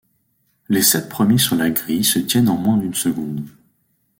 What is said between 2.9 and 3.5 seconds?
seconde.